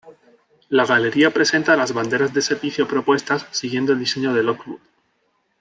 La 0.69 0.83
galería 0.87 1.29
presenta 1.29 1.77
las 1.77 1.93
banderas 1.93 2.33
de 2.33 2.41
servicio 2.41 2.87
propuestas 2.87 3.45
siguiendo 3.51 3.93
el 3.93 3.99
diseño 3.99 4.33
de 4.33 4.41
Lockwood. 4.41 4.79